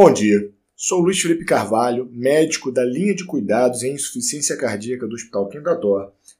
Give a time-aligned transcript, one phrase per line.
[0.00, 5.14] Bom dia, sou Luiz Felipe Carvalho, médico da linha de cuidados em insuficiência cardíaca do
[5.16, 5.50] Hospital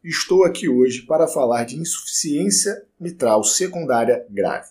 [0.05, 4.69] e estou aqui hoje para falar de insuficiência mitral secundária grave.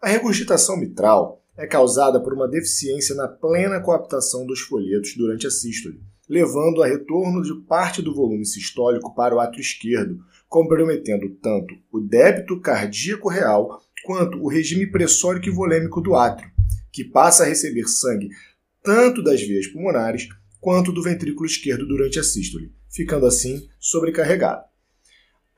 [0.00, 5.50] A regurgitação mitral é causada por uma deficiência na plena coaptação dos folhetos durante a
[5.50, 11.74] sístole, levando a retorno de parte do volume sistólico para o átrio esquerdo, comprometendo tanto
[11.92, 16.50] o débito cardíaco real quanto o regime pressórico e volêmico do átrio,
[16.92, 18.28] que passa a receber sangue
[18.82, 20.28] tanto das veias pulmonares
[20.60, 24.64] quanto do ventrículo esquerdo durante a sístole, ficando assim sobrecarregado.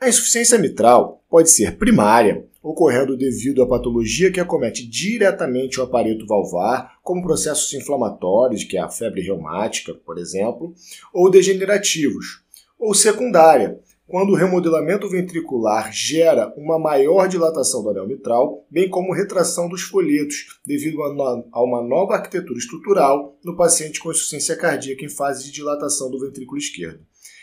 [0.00, 6.26] A insuficiência mitral pode ser primária, ocorrendo devido à patologia que acomete diretamente o aparelho
[6.26, 10.74] valvar, como processos inflamatórios, que é a febre reumática, por exemplo,
[11.12, 12.42] ou degenerativos,
[12.78, 19.14] ou secundária, quando o remodelamento ventricular gera uma maior dilatação do anel mitral, bem como
[19.14, 25.08] retração dos folhetos, devido a uma nova arquitetura estrutural no paciente com insuficiência cardíaca em
[25.08, 27.00] fase de dilatação do ventrículo esquerdo.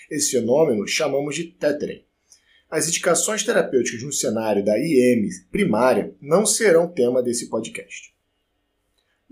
[0.10, 2.04] Esse fenômeno chamamos de tethering.
[2.70, 8.11] As indicações terapêuticas no cenário da IM primária não serão tema desse podcast.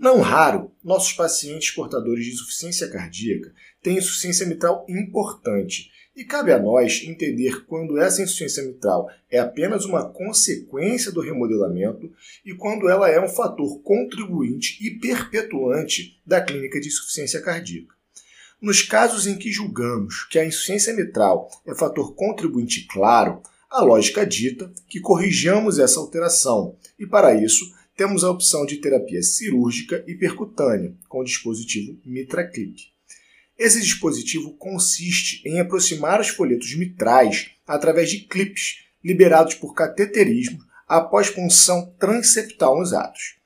[0.00, 6.58] Não raro, nossos pacientes portadores de insuficiência cardíaca têm insuficiência mitral importante e cabe a
[6.58, 12.10] nós entender quando essa insuficiência mitral é apenas uma consequência do remodelamento
[12.42, 17.94] e quando ela é um fator contribuinte e perpetuante da clínica de insuficiência cardíaca.
[18.58, 24.24] Nos casos em que julgamos que a insuficiência mitral é fator contribuinte claro, a lógica
[24.24, 30.14] dita que corrijamos essa alteração e, para isso, temos a opção de terapia cirúrgica e
[30.14, 32.90] percutânea com o dispositivo MitraClip.
[33.58, 41.28] Esse dispositivo consiste em aproximar os folhetos mitrais através de clipes liberados por cateterismo após
[41.28, 43.36] punção transeptal nos atos.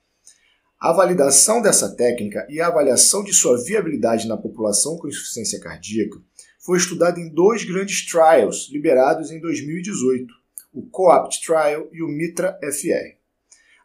[0.79, 6.21] A validação dessa técnica e a avaliação de sua viabilidade na população com insuficiência cardíaca
[6.61, 10.33] foi estudada em dois grandes trials liberados em 2018,
[10.73, 13.24] o COAPT Trial e o MITRA-FR.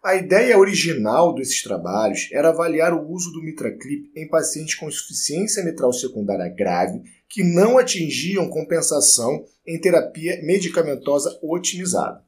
[0.02, 5.62] A ideia original desses trabalhos era avaliar o uso do MitraClip em pacientes com insuficiência
[5.62, 12.24] mitral secundária grave que não atingiam compensação em terapia medicamentosa otimizada.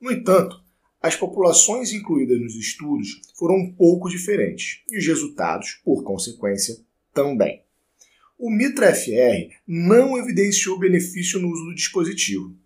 [0.00, 0.56] No entanto,
[1.00, 6.76] as populações incluídas nos estudos foram um pouco diferentes e os resultados, por consequência,
[7.12, 7.62] também.
[8.36, 12.56] O MITRA-FR não evidenciou benefício no uso do dispositivo.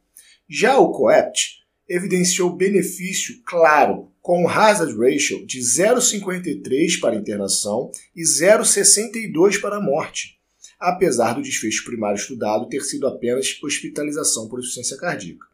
[0.49, 8.23] Já o COEPT evidenciou benefício claro com um hazard ratio de 0,53 para internação e
[8.23, 10.39] 0,62 para morte,
[10.79, 15.47] apesar do desfecho primário estudado ter sido apenas hospitalização por insuficiência cardíaca.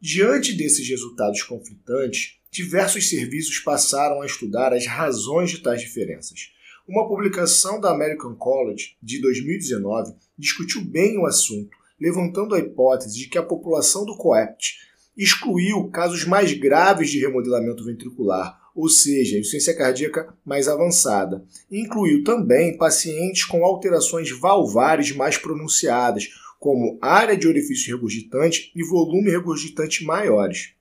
[0.00, 6.50] Diante desses resultados conflitantes, diversos serviços passaram a estudar as razões de tais diferenças.
[6.88, 11.70] Uma publicação da American College de 2019 discutiu bem o assunto,
[12.00, 17.84] levantando a hipótese de que a população do COEPT excluiu casos mais graves de remodelamento
[17.84, 21.44] ventricular, ou seja, insuficiência cardíaca mais avançada.
[21.70, 26.28] Incluiu também pacientes com alterações valvares mais pronunciadas,
[26.58, 30.74] como área de orifício regurgitante e volume regurgitante maiores.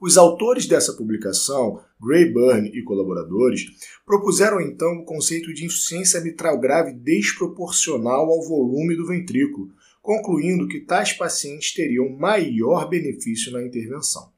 [0.00, 3.66] Os autores dessa publicação, Gray Byrne e colaboradores,
[4.06, 9.70] propuseram então o conceito de insuficiência mitral grave desproporcional ao volume do ventrículo,
[10.02, 14.32] concluindo que tais pacientes teriam maior benefício na intervenção.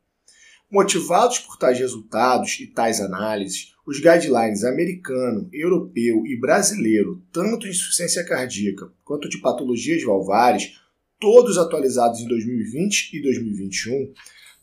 [0.71, 7.71] Motivados por tais resultados e tais análises, os guidelines americano, europeu e brasileiro, tanto de
[7.71, 10.81] insuficiência cardíaca quanto de patologias valvares,
[11.21, 14.12] todos atualizados em 2020 e 2021,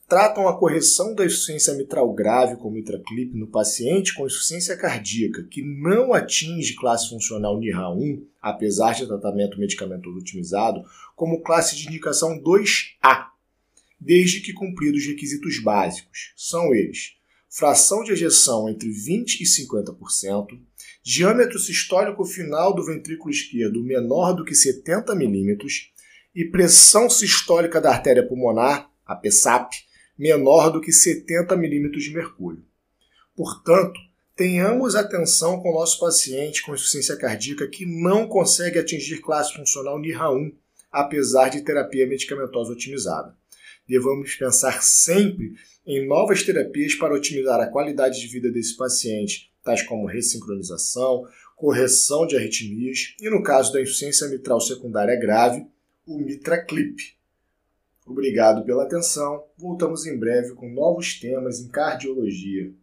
[0.09, 5.62] tratam a correção da insuficiência mitral grave com mitraclip no paciente com insuficiência cardíaca que
[5.62, 10.84] não atinge classe funcional NIRA1, apesar de tratamento medicamentoso otimizado,
[11.16, 13.28] como classe de indicação 2A,
[14.00, 16.34] desde que cumpridos os requisitos básicos.
[16.35, 17.14] São eles:
[17.47, 20.59] fração de ejeção entre 20 e 50%,
[21.03, 25.91] diâmetro sistólico final do ventrículo esquerdo menor do que 70 milímetros
[26.34, 29.88] e pressão sistólica da artéria pulmonar, a PSAP,
[30.20, 32.62] menor do que 70 milímetros de mercúrio.
[33.34, 33.98] Portanto,
[34.36, 39.98] tenhamos atenção com o nosso paciente com insuficiência cardíaca que não consegue atingir classe funcional
[39.98, 40.54] NIRA1,
[40.92, 43.34] apesar de terapia medicamentosa otimizada.
[43.88, 45.54] Devamos pensar sempre
[45.88, 51.24] em novas terapias para otimizar a qualidade de vida desse paciente, tais como ressincronização,
[51.56, 55.66] correção de arritmias e, no caso da insuficiência mitral secundária grave,
[56.06, 57.19] o MitraClip,
[58.09, 59.44] Obrigado pela atenção.
[59.56, 62.73] Voltamos em breve com novos temas em cardiologia.